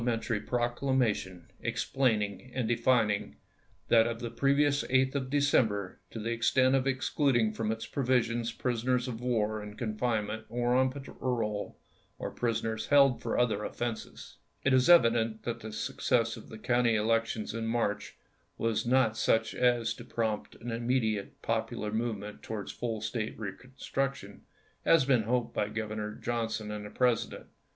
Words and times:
mentary 0.03 0.39
proclamation 0.41 1.45
explaining 1.61 2.51
and 2.55 2.67
defining 2.67 3.35
that 3.89 4.07
of 4.07 4.19
the 4.19 4.31
previous 4.31 4.81
8th 4.85 5.13
of 5.13 5.29
December 5.29 5.99
to 6.09 6.17
the 6.17 6.31
extent 6.31 6.73
of 6.73 6.87
excluding 6.87 7.53
from 7.53 7.71
its 7.71 7.85
provisions 7.85 8.51
prisoners 8.51 9.07
of 9.07 9.21
war 9.21 9.61
in 9.61 9.75
confinement 9.77 10.47
or 10.49 10.73
on 10.75 10.89
parole, 10.89 11.77
or 12.17 12.31
prisoners 12.31 12.87
held 12.87 13.21
for 13.21 13.37
other 13.37 13.63
offenses. 13.63 14.37
It 14.63 14.73
is 14.73 14.89
evident 14.89 15.43
that 15.43 15.59
the 15.59 15.71
success 15.71 16.35
of 16.35 16.49
the 16.49 16.57
county 16.57 16.97
1864. 16.97 17.05
elections 17.05 17.53
in 17.53 17.67
March 17.67 18.17
was 18.57 18.87
not 18.87 19.15
such 19.15 19.53
as 19.53 19.93
to 19.93 20.03
prompt 20.03 20.55
an 20.55 20.71
immediate 20.71 21.43
popular 21.43 21.91
movement 21.91 22.41
towards 22.41 22.71
full 22.71 23.01
State 23.01 23.37
reconstruction 23.37 24.45
as 24.83 25.01
had 25.03 25.07
been 25.09 25.23
hoped 25.27 25.53
by 25.53 25.69
Governor 25.69 26.15
Johnson 26.15 26.71
and 26.71 26.87
the 26.87 26.89
President. 26.89 27.45